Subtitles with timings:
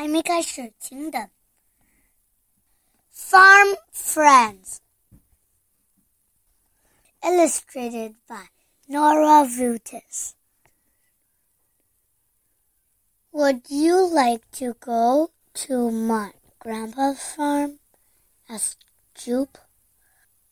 [0.00, 1.28] 还没开始，请等。
[3.12, 4.78] Farm Friends,
[7.20, 8.46] illustrated by
[8.86, 10.32] Nora Vutis.
[13.32, 15.32] Would you like to go
[15.66, 17.80] to my grandpa's farm?
[18.48, 18.78] asked
[19.14, 19.58] Jupe.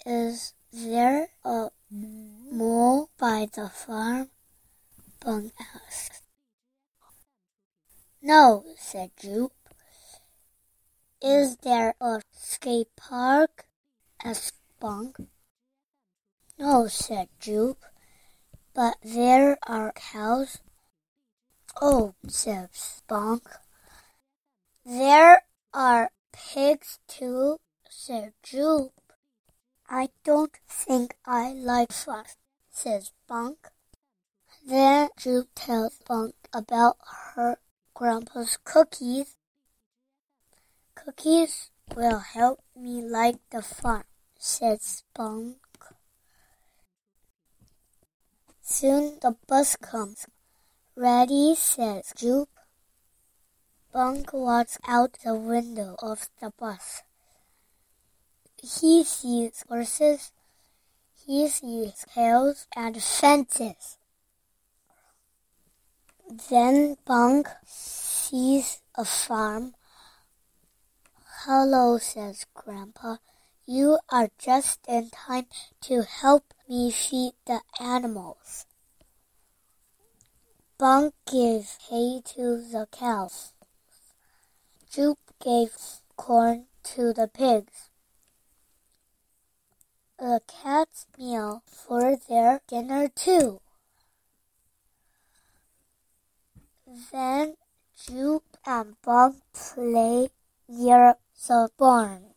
[0.05, 4.29] Is there a mole by the farm?
[5.21, 6.18] Bunk asked.
[8.29, 9.55] No, said Jupe.
[11.23, 13.64] Is there a skate park?
[14.23, 15.17] asked Bunk.
[16.59, 17.83] No, said Jupe.
[18.75, 20.59] But there are cows.
[21.81, 23.49] Oh, said Spunk.
[24.85, 27.57] There are pigs too,
[27.89, 29.00] said Jupe.
[29.89, 32.27] I don't think I like fun,
[32.70, 33.70] says Bunk.
[34.67, 36.98] Then Jupe tells Bunk about
[37.34, 37.56] her
[37.98, 39.34] grandpa's cookies.
[40.94, 44.05] Cookies will help me like the farm,
[44.38, 45.56] said Spunk.
[48.62, 50.27] Soon the bus comes.
[50.94, 52.60] Ready, says Jupe.
[53.92, 57.02] Bunk walks out the window of the bus.
[58.62, 60.30] He sees horses.
[61.27, 63.97] He sees hills and fences.
[66.28, 69.74] Then Bunk sees a farm.
[71.44, 73.16] Hello, says Grandpa.
[73.64, 75.46] You are just in time
[75.82, 78.66] to help me feed the animals.
[80.76, 83.54] Bunk gave hay to the cows.
[84.90, 85.72] Jupe gave
[86.16, 87.88] corn to the pigs.
[90.18, 91.06] The cats
[97.12, 97.56] Then
[97.94, 100.31] Jupe and Bunk play
[100.67, 102.34] near the barn.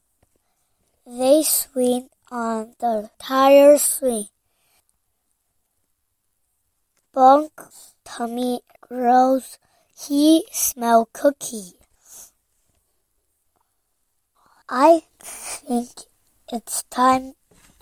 [1.05, 4.27] They swing on the tire swing.
[7.13, 9.57] Bunk's tummy grows.
[9.97, 11.75] He smell cookie.
[14.67, 15.91] I think
[16.51, 17.35] it's time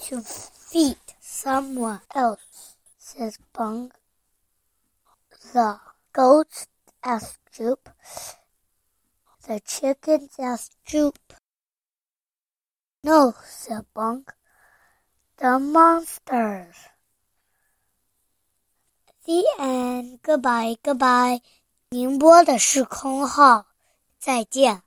[0.06, 3.94] to feed someone else, says Bunk.
[5.54, 5.80] The
[6.12, 6.68] goats
[7.04, 7.90] asked Jupe.
[9.48, 11.34] The chickens asked Jupe.
[13.04, 14.34] No, said Bunk.
[15.38, 16.76] The monsters.
[19.26, 20.20] The end.
[20.22, 21.42] Goodbye, goodbye.
[21.92, 23.66] 宁波的时空号，
[24.20, 24.84] 再见。